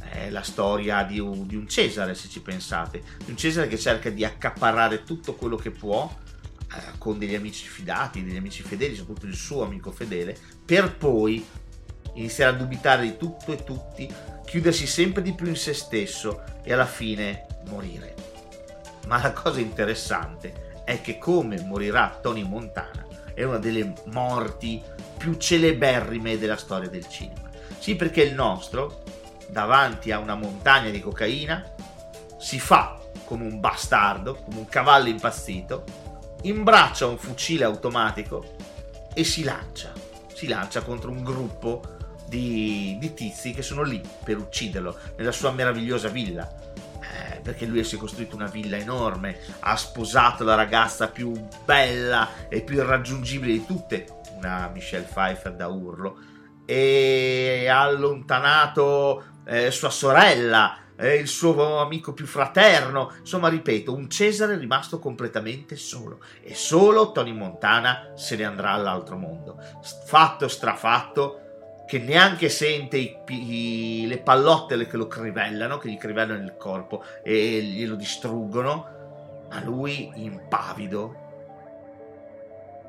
[0.00, 3.78] È la storia di un, di un, Cesare, se ci pensate, di un Cesare che
[3.78, 6.10] cerca di accaparrare tutto quello che può
[6.74, 11.44] eh, con degli amici fidati, degli amici fedeli, soprattutto il suo amico fedele, per poi
[12.14, 14.12] iniziare a dubitare di tutto e tutti,
[14.44, 18.14] chiudersi sempre di più in se stesso e alla fine morire.
[19.06, 24.82] Ma la cosa interessante è che come morirà Tony Montana è una delle morti
[25.16, 27.48] più celeberrime della storia del cinema.
[27.78, 29.02] Sì, perché il nostro,
[29.48, 31.74] davanti a una montagna di cocaina,
[32.38, 35.84] si fa come un bastardo, come un cavallo impazzito,
[36.42, 38.56] imbraccia un fucile automatico
[39.14, 39.92] e si lancia.
[40.32, 41.96] Si lancia contro un gruppo
[42.28, 46.48] di, di tizi che sono lì per ucciderlo nella sua meravigliosa villa.
[47.00, 51.32] Eh, perché lui si è costruito una villa enorme, ha sposato la ragazza più
[51.64, 56.18] bella e più irraggiungibile di tutte, una Michelle Pfeiffer da urlo,
[56.66, 63.12] e ha allontanato eh, sua sorella eh, il suo amico più fraterno.
[63.20, 66.20] Insomma, ripeto, un Cesare rimasto completamente solo.
[66.42, 69.58] E solo Tony Montana se ne andrà all'altro mondo.
[70.06, 71.42] Fatto strafatto
[71.86, 77.02] che neanche sente i, i, le pallottele che lo crivellano, che gli crivellano il corpo
[77.22, 81.26] e glielo distruggono, ma lui, impavido,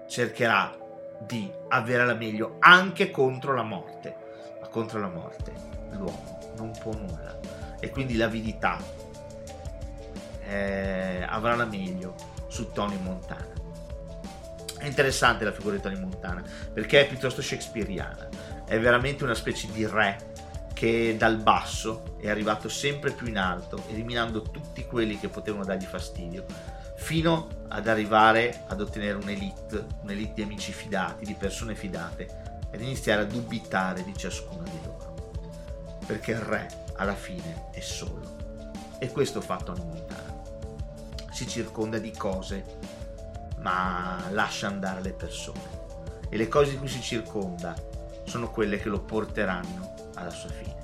[0.09, 0.75] cercherà
[1.21, 4.27] di avere la meglio anche contro la morte.
[4.59, 5.53] Ma contro la morte
[5.91, 8.77] l'uomo non può nulla e quindi l'avidità
[10.43, 12.15] eh, avrà la meglio
[12.47, 13.57] su Tony Montana.
[14.77, 18.29] È interessante la figura di Tony Montana perché è piuttosto shakespeariana,
[18.65, 20.27] è veramente una specie di re
[20.73, 25.83] che dal basso è arrivato sempre più in alto, eliminando tutti quelli che potevano dargli
[25.83, 26.45] fastidio,
[26.95, 33.23] fino ad arrivare ad ottenere un'elite, un'elite di amici fidati, di persone fidate, ed iniziare
[33.23, 35.97] a dubitare di ciascuna di loro.
[36.05, 36.67] Perché il re
[36.99, 38.37] alla fine è solo.
[38.99, 40.37] E questo fa Tony Montana.
[41.31, 42.63] Si circonda di cose,
[43.59, 45.77] ma lascia andare le persone.
[46.29, 47.73] E le cose di cui si circonda
[48.25, 50.77] sono quelle che lo porteranno alla sua fine.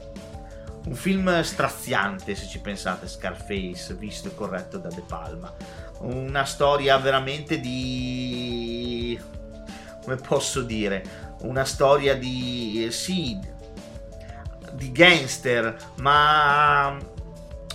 [0.85, 5.53] Un film straziante, se ci pensate, Scarface, visto e corretto da De Palma.
[5.99, 9.19] Una storia veramente di...
[10.01, 11.33] come posso dire?
[11.41, 12.87] Una storia di...
[12.91, 13.37] sì,
[14.75, 16.97] di gangster, ma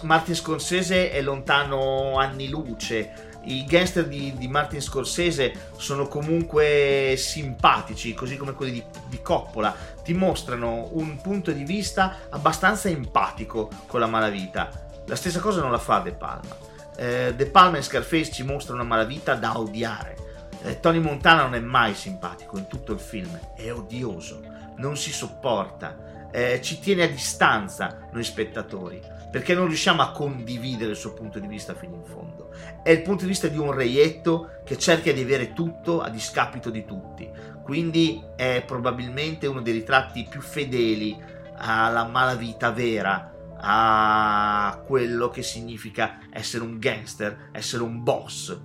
[0.03, 3.29] Martin Scorsese è lontano anni luce.
[3.45, 9.75] I gangster di, di Martin Scorsese sono comunque simpatici, così come quelli di, di, Coppola.
[10.03, 14.89] Ti mostrano un punto di vista abbastanza empatico con la malavita.
[15.07, 16.57] La stessa cosa non la fa De Palma.
[16.97, 20.17] Eh, De Palma e Scarface ci mostrano una malavita da odiare.
[20.63, 24.43] Eh, Tony Montana non è mai simpatico in tutto il film, è odioso,
[24.77, 30.91] non si sopporta eh, ci tiene a distanza noi spettatori, perché non riusciamo a condividere
[30.91, 32.51] il suo punto di vista fino in fondo.
[32.83, 36.71] È il punto di vista di un reietto che cerca di avere tutto a discapito
[36.71, 37.29] di tutti,
[37.63, 41.17] quindi è probabilmente uno dei ritratti più fedeli
[41.57, 43.31] alla malavita vera,
[43.63, 48.59] a quello che significa essere un gangster, essere un boss.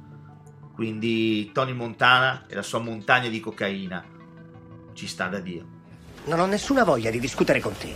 [0.74, 4.04] Quindi Tony Montana e la sua montagna di cocaina
[4.94, 5.75] ci sta da Dio.
[6.26, 7.94] Non ho nessuna voglia di discutere con te,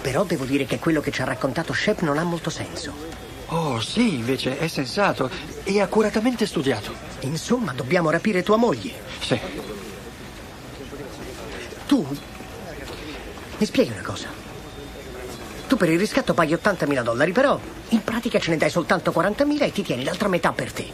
[0.00, 2.92] però devo dire che quello che ci ha raccontato Shep non ha molto senso.
[3.46, 5.30] Oh, sì, invece è sensato
[5.64, 6.92] e accuratamente studiato.
[7.20, 8.92] Insomma, dobbiamo rapire tua moglie.
[9.20, 9.40] Sì.
[11.86, 12.06] Tu
[13.58, 14.28] mi spieghi una cosa?
[15.66, 19.62] Tu per il riscatto paghi 80.000 dollari, però in pratica ce ne dai soltanto 40.000
[19.62, 20.86] e ti tieni l'altra metà per te.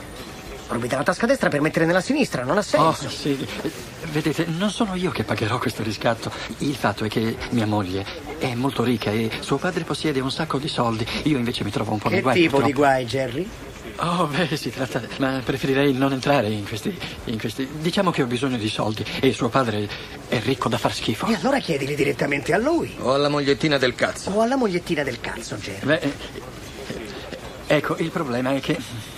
[0.69, 3.07] Rubi dalla tasca destra per mettere nella sinistra, non ha senso.
[3.07, 3.47] Oh, sì.
[4.17, 6.33] Vedete, non sono io che pagherò questo riscatto.
[6.61, 8.03] Il fatto è che mia moglie
[8.39, 11.07] è molto ricca e suo padre possiede un sacco di soldi.
[11.25, 12.35] Io invece mi trovo un po' che di guai.
[12.35, 12.73] Che tipo purtroppo.
[12.73, 13.49] di guai, Jerry?
[13.97, 15.03] Oh, beh, si tratta.
[15.19, 17.69] Ma preferirei non entrare in questi, in questi.
[17.79, 19.87] Diciamo che ho bisogno di soldi e suo padre
[20.29, 21.27] è ricco da far schifo.
[21.27, 22.97] E allora chiedili direttamente a lui.
[23.01, 24.31] O alla mogliettina del cazzo.
[24.31, 25.85] O alla mogliettina del cazzo, Jerry.
[25.85, 26.13] Beh, eh,
[27.67, 29.15] ecco, il problema è che.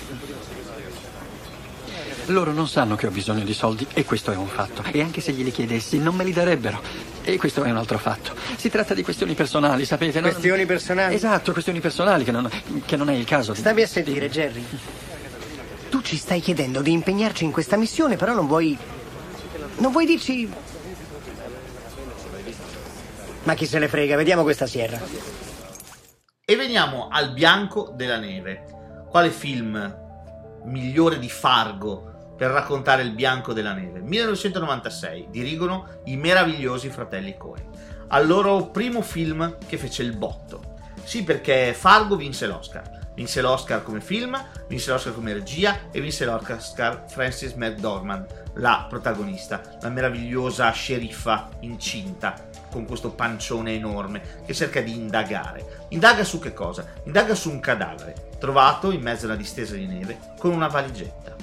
[2.29, 4.83] Loro non sanno che ho bisogno di soldi e questo è un fatto.
[4.91, 6.81] E anche se glieli chiedessi non me li darebbero.
[7.23, 8.35] E questo è un altro fatto.
[8.57, 10.21] Si tratta di questioni personali, sapete?
[10.21, 11.15] non- Questioni personali?
[11.15, 12.51] Esatto, questioni personali che non,
[12.85, 13.53] che non è il caso.
[13.53, 14.65] di- Stammi a sentire, Jerry.
[15.89, 18.77] Tu ci stai chiedendo di impegnarci in questa missione, però non vuoi.
[19.79, 20.51] Non vuoi dirci.
[23.45, 25.01] Ma chi se ne frega, vediamo questa sierra.
[26.45, 28.65] E veniamo al bianco della neve.
[29.09, 29.97] Quale film
[30.65, 33.99] migliore di Fargo per raccontare il bianco della neve?
[33.99, 37.67] 1996, dirigono i meravigliosi fratelli Coen.
[38.11, 40.77] Al loro primo film che fece il botto.
[41.03, 42.97] Sì, perché Fargo vinse l'Oscar.
[43.15, 49.61] Vinse l'Oscar come film, vinse l'Oscar come regia e vinse l'Oscar Frances McDormand, la protagonista,
[49.81, 55.87] la meravigliosa sceriffa incinta con questo pancione enorme che cerca di indagare.
[55.89, 56.87] Indaga su che cosa?
[57.07, 61.38] Indaga su un cadavere trovato in mezzo a una distesa di neve con una valigetta.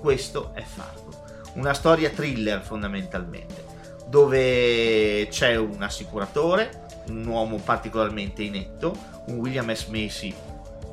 [0.00, 3.66] Questo è Fargo, una storia thriller fondamentalmente,
[4.06, 9.88] dove c'è un assicuratore, un uomo particolarmente inetto, un William S.
[9.88, 10.34] Macy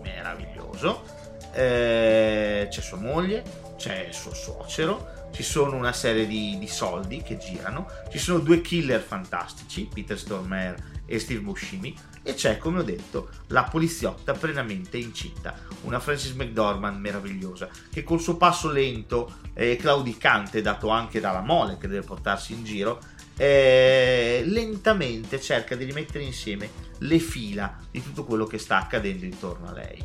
[0.04, 1.04] meraviglioso,
[1.54, 3.44] eh, c'è sua moglie,
[3.78, 8.60] c'è suo suocero, ci sono una serie di, di, soldi che girano, ci sono due
[8.60, 11.96] killer fantastici, Peter Stormare e Steve Buscemi,
[12.28, 18.20] e c'è, come ho detto, la poliziotta plenamente incinta, una Frances McDormand meravigliosa, che col
[18.20, 23.00] suo passo lento e claudicante, dato anche dalla mole che deve portarsi in giro,
[23.38, 29.70] eh, lentamente cerca di rimettere insieme le fila di tutto quello che sta accadendo intorno
[29.70, 30.04] a lei.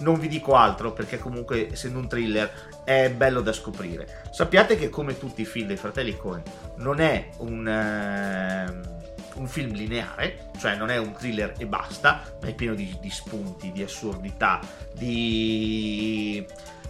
[0.00, 4.28] Non vi dico altro perché comunque essendo un thriller è bello da scoprire.
[4.30, 6.42] Sappiate che come tutti i film dei fratelli Coen
[6.78, 9.03] non è un, uh,
[9.34, 13.10] un film lineare, cioè non è un thriller e basta, ma è pieno di, di
[13.10, 14.60] spunti, di assurdità,
[14.92, 16.44] di,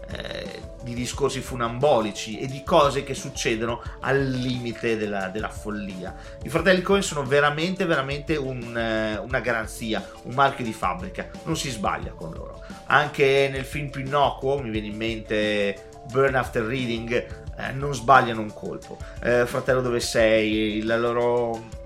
[0.08, 6.14] eh, di, discorsi funambolici e di cose che succedono al limite della, della follia.
[6.42, 11.56] I fratelli Coen sono veramente, veramente un, eh, una garanzia, un marchio di fabbrica, non
[11.56, 12.62] si sbaglia con loro.
[12.86, 18.40] Anche nel film più innocuo, mi viene in mente Burn After Reading, eh, non sbagliano
[18.40, 18.98] un colpo.
[19.22, 21.82] Eh, Fratello dove sei, la loro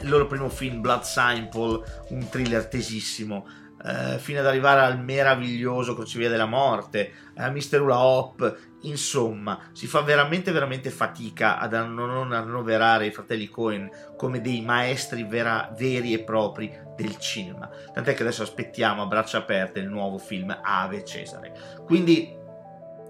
[0.00, 3.46] il loro primo film Blood Simple, un thriller tesissimo,
[3.82, 7.80] eh, fino ad arrivare al meraviglioso Crocevia della Morte, a Mr.
[7.80, 14.40] Ula Hop, insomma, si fa veramente veramente fatica ad non annoverare i fratelli Cohen come
[14.40, 17.70] dei maestri vera, veri e propri del cinema.
[17.92, 21.52] Tant'è che adesso aspettiamo a braccia aperte il nuovo film Ave Cesare.
[21.84, 22.36] Quindi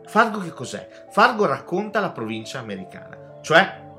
[0.06, 0.88] Fargo che cos'è?
[1.10, 3.89] Fargo racconta la provincia americana, cioè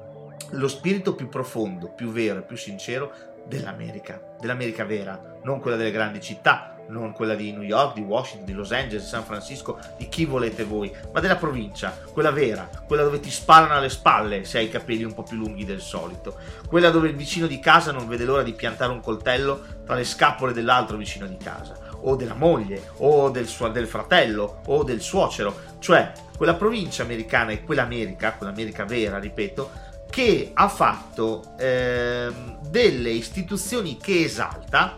[0.52, 3.12] lo spirito più profondo, più vero e più sincero
[3.46, 8.46] dell'America, dell'America vera, non quella delle grandi città, non quella di New York, di Washington,
[8.46, 12.70] di Los Angeles, di San Francisco, di chi volete voi, ma della provincia, quella vera,
[12.86, 15.82] quella dove ti sparano alle spalle se hai i capelli un po' più lunghi del
[15.82, 16.38] solito,
[16.68, 20.04] quella dove il vicino di casa non vede l'ora di piantare un coltello tra le
[20.04, 25.02] scapole dell'altro vicino di casa, o della moglie, o del, suo, del fratello, o del
[25.02, 33.10] suocero, cioè quella provincia americana e quell'America, quell'America vera, ripeto, che ha fatto ehm, delle
[33.10, 34.98] istituzioni che esalta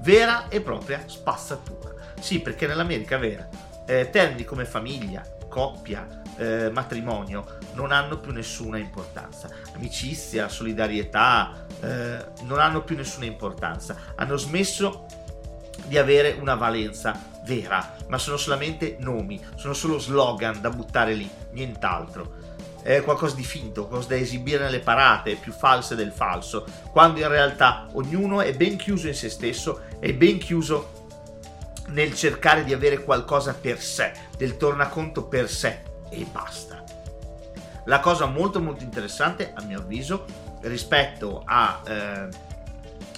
[0.00, 1.92] vera e propria spazzatura.
[2.20, 3.46] Sì, perché nell'America vera
[3.84, 9.48] eh, termini come famiglia, coppia, eh, matrimonio non hanno più nessuna importanza.
[9.74, 13.96] Amicizia, solidarietà eh, non hanno più nessuna importanza.
[14.14, 15.06] Hanno smesso
[15.86, 21.28] di avere una valenza vera, ma sono solamente nomi, sono solo slogan da buttare lì,
[21.50, 22.43] nient'altro.
[22.84, 27.28] È qualcosa di finto, qualcosa da esibire nelle parate, più false del falso, quando in
[27.28, 31.06] realtà ognuno è ben chiuso in se stesso, è ben chiuso
[31.88, 35.80] nel cercare di avere qualcosa per sé, del tornaconto per sé
[36.10, 36.84] e basta.
[37.86, 40.26] La cosa molto molto interessante, a mio avviso,
[40.60, 42.28] rispetto a eh,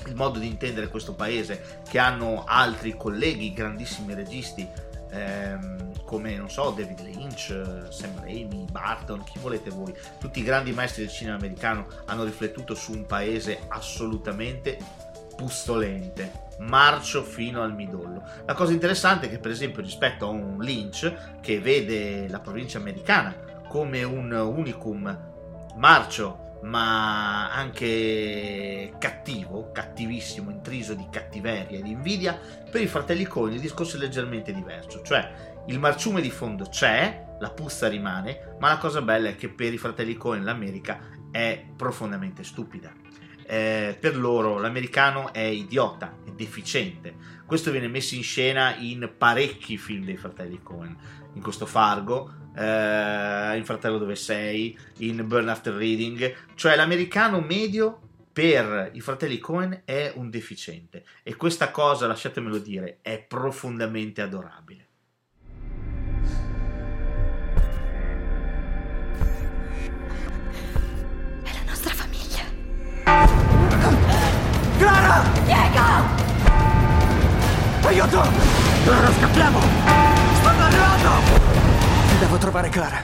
[0.07, 4.69] il modo di intendere questo paese che hanno altri colleghi, grandissimi registi
[5.17, 10.73] ehm, come non so David Lynch, Sam Raimi, Barton, chi volete voi, tutti i grandi
[10.73, 14.79] maestri del cinema americano hanno riflettuto su un paese assolutamente
[15.37, 18.23] pustolente, marcio fino al midollo.
[18.47, 22.79] La cosa interessante è che per esempio rispetto a un Lynch che vede la provincia
[22.79, 23.35] americana
[23.69, 25.35] come un unicum
[25.75, 32.39] marcio ma anche cattivo, cattivissimo, intriso di cattiveria e di invidia,
[32.71, 37.25] per i fratelli Coen il discorso è leggermente diverso, cioè il marciume di fondo c'è,
[37.39, 41.01] la puzza rimane, ma la cosa bella è che per i fratelli Coen l'America
[41.31, 42.93] è profondamente stupida.
[43.49, 47.15] Eh, per loro l'americano è idiota, è deficiente.
[47.47, 50.97] Questo viene messo in scena in parecchi film dei fratelli Coen,
[51.35, 58.01] in questo Fargo, eh, in Fratello dove sei, in Burn After Reading, cioè l'americano medio
[58.33, 64.85] per i fratelli Cohen è un deficiente e questa cosa, lasciatemelo dire, è profondamente adorabile.
[71.43, 72.45] È la nostra famiglia.
[74.77, 75.23] Clara!
[75.45, 75.85] Diego!
[77.87, 78.23] Aiuto!
[78.85, 79.61] Clara, scappiamo!
[80.41, 81.66] Stanno arrivando!
[82.19, 82.97] Devo trovare Clara.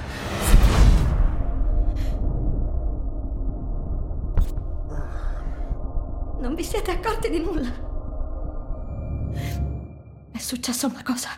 [6.41, 7.71] Non vi siete accorti di nulla.
[10.33, 11.29] È successa una cosa.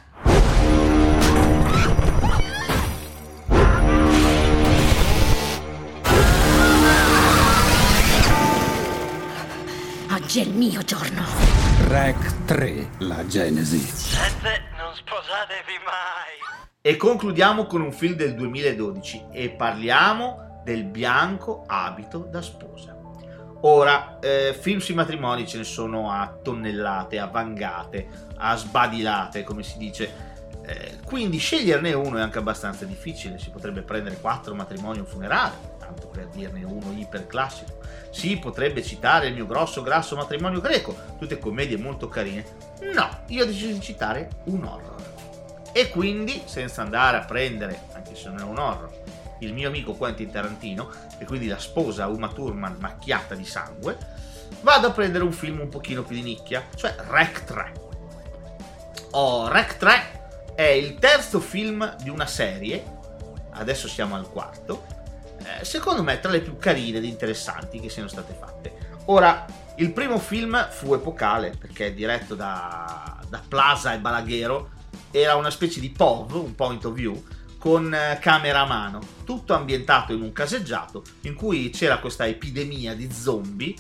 [10.13, 11.64] Oggi è il mio giorno.
[11.83, 13.79] Rec 3, la Genesi.
[13.79, 16.71] Gente, non sposatevi mai.
[16.81, 22.97] E concludiamo con un film del 2012 e parliamo del bianco abito da sposa.
[23.63, 29.63] Ora, eh, film sui matrimoni ce ne sono a tonnellate, a vangate, a sbadilate, come
[29.63, 30.33] si dice.
[30.67, 33.39] Eh, quindi sceglierne uno è anche abbastanza difficile.
[33.39, 35.55] Si potrebbe prendere quattro matrimoni o funerali,
[35.85, 37.81] tanto per dirne uno iperclassico.
[38.11, 42.45] Si potrebbe citare il mio grosso grasso matrimonio greco, tutte commedie molto carine.
[42.93, 45.03] No, io ho deciso di citare un horror.
[45.73, 49.03] E quindi, senza andare a prendere, anche se non è un horror,
[49.41, 53.99] il mio amico Quentin Tarantino, e quindi la sposa Uma Thurman macchiata di sangue,
[54.61, 57.73] vado a prendere un film un pochino più di nicchia, cioè Rec 3.
[59.11, 62.85] Oh, Rec 3 è il terzo film di una serie,
[63.51, 64.85] adesso siamo al quarto,
[65.63, 68.77] secondo me tra le più carine ed interessanti che siano state fatte.
[69.07, 69.45] Ora,
[69.77, 74.71] il primo film fu epocale perché è diretto da, da Plaza e Balaghero,
[75.11, 77.25] era una specie di POV, un point of view,
[77.59, 82.95] con eh, camera a mano, tutto ambientato in un caseggiato in cui c'era questa epidemia
[82.95, 83.75] di zombie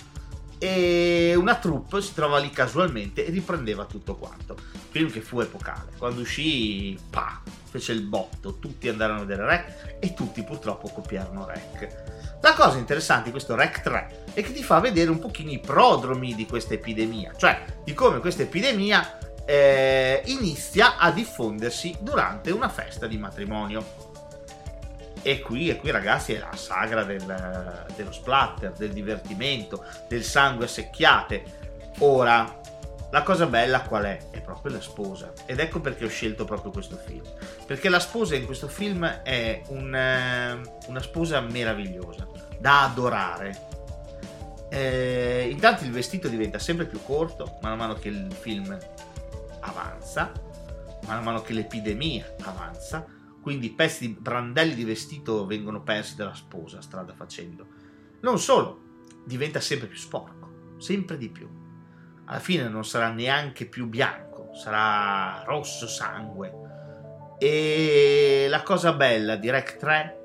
[0.64, 4.56] e una troupe si trova lì casualmente e riprendeva tutto quanto.
[4.88, 5.92] Film che fu epocale.
[5.98, 11.44] Quando uscì, pa, fece il botto, tutti andarono a vedere Rec e tutti purtroppo copiarono
[11.44, 12.38] Rec.
[12.40, 15.60] La cosa interessante di questo Rec 3 è che ti fa vedere un pochino i
[15.60, 22.70] prodromi di questa epidemia, cioè di come questa epidemia eh, inizia a diffondersi durante una
[22.70, 24.12] festa di matrimonio.
[25.26, 30.66] E qui, e qui ragazzi è la sagra del, dello splatter, del divertimento, del sangue
[30.66, 31.42] a secchiate.
[32.00, 32.60] Ora,
[33.10, 34.18] la cosa bella qual è?
[34.30, 35.32] È proprio la sposa.
[35.46, 37.22] Ed ecco perché ho scelto proprio questo film.
[37.64, 43.68] Perché la sposa in questo film è un, eh, una sposa meravigliosa, da adorare.
[44.68, 48.76] Eh, intanto il vestito diventa sempre più corto, man mano che il film
[49.60, 50.32] avanza,
[51.06, 53.06] man mano che l'epidemia avanza,
[53.44, 57.66] quindi pezzi, brandelli di vestito vengono persi dalla sposa strada facendo.
[58.20, 58.80] Non solo,
[59.22, 61.46] diventa sempre più sporco, sempre di più.
[62.24, 66.52] Alla fine non sarà neanche più bianco, sarà rosso sangue.
[67.38, 70.22] E la cosa bella di Rec 3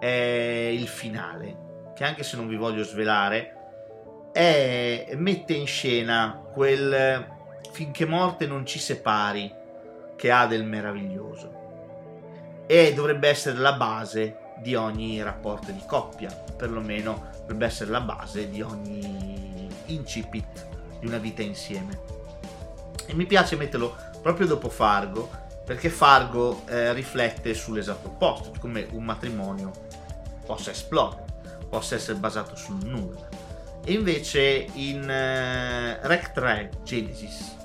[0.00, 7.30] è il finale, che anche se non vi voglio svelare, è, mette in scena quel
[7.72, 9.52] finché morte non ci separi
[10.16, 11.53] che ha del meraviglioso.
[12.66, 18.48] E dovrebbe essere la base di ogni rapporto di coppia, perlomeno dovrebbe essere la base
[18.48, 20.66] di ogni incipit
[21.00, 22.00] di una vita insieme.
[23.06, 25.28] E mi piace metterlo proprio dopo Fargo,
[25.64, 29.70] perché Fargo eh, riflette sull'esatto opposto, come un matrimonio
[30.44, 31.24] possa esplodere,
[31.68, 33.28] possa essere basato sul nulla.
[33.84, 37.56] E invece in eh, Rec 3 Genesis,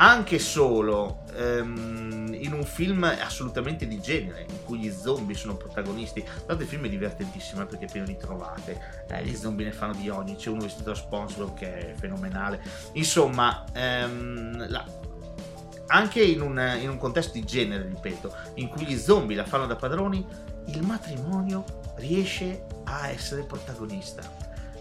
[0.00, 6.24] anche solo ehm, in un film assolutamente di genere, in cui gli zombie sono protagonisti,
[6.46, 9.72] tanto il film è divertentissimo eh, perché è pieno di trovate, eh, gli zombie ne
[9.72, 14.84] fanno di ogni, c'è uno vestito da sponsor che è fenomenale, insomma, ehm, la,
[15.88, 19.66] anche in un, in un contesto di genere, ripeto, in cui gli zombie la fanno
[19.66, 20.24] da padroni,
[20.66, 21.64] il matrimonio
[21.96, 24.22] riesce a essere protagonista.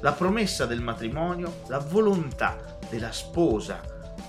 [0.02, 2.56] La promessa del matrimonio, la volontà
[2.90, 3.82] della sposa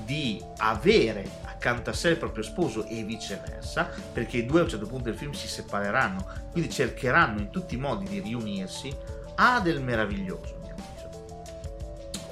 [0.08, 4.70] di avere accanto a sé il proprio sposo e viceversa, perché i due a un
[4.70, 8.90] certo punto del film si separeranno, quindi cercheranno in tutti i modi di riunirsi,
[9.34, 11.36] ha del meraviglioso, mio avviso.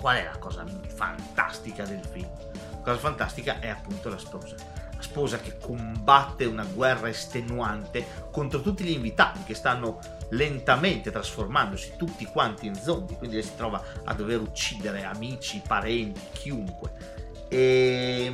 [0.00, 2.30] Qual è la cosa fantastica del film?
[2.70, 4.56] La cosa fantastica è appunto la sposa.
[4.96, 9.98] La sposa che combatte una guerra estenuante contro tutti gli invitati che stanno
[10.30, 16.22] lentamente trasformandosi tutti quanti in zombie, quindi lei si trova a dover uccidere amici, parenti,
[16.32, 17.15] chiunque.
[17.48, 18.32] E,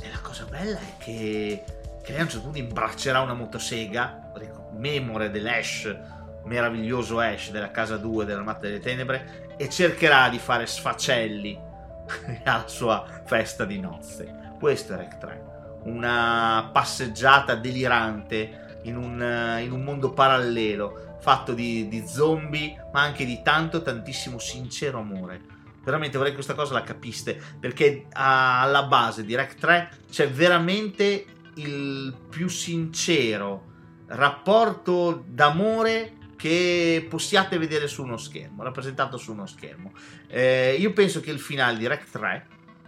[0.00, 1.64] e la cosa bella è che,
[2.02, 4.32] che lei a un certo punto imbraccerà una motosega,
[4.72, 5.96] memore dell'Ash,
[6.44, 11.58] meraviglioso Ash della casa 2 dell'Armata delle Tenebre, e cercherà di fare sfacelli
[12.44, 14.52] alla sua festa di nozze.
[14.58, 15.42] Questo è Rec 3,
[15.84, 23.24] una passeggiata delirante in un, in un mondo parallelo fatto di, di, zombie, ma anche
[23.24, 25.40] di tanto, tantissimo sincero amore.
[25.84, 31.26] Veramente vorrei che questa cosa la capiste, perché alla base di Rec 3 c'è veramente
[31.54, 33.72] il più sincero
[34.06, 39.92] rapporto d'amore che possiate vedere su uno schermo, rappresentato su uno schermo.
[40.26, 42.46] Eh, io penso che il finale di Rec 3,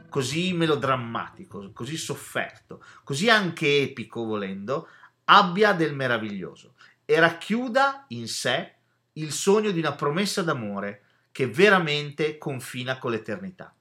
[0.08, 4.88] così melodrammatico, così sofferto, così anche epico volendo,
[5.24, 6.74] abbia del meraviglioso
[7.04, 8.72] e racchiuda in sé
[9.14, 11.02] il sogno di una promessa d'amore
[11.36, 13.75] che veramente confina con l'eternità.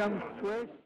[0.00, 0.79] I come straight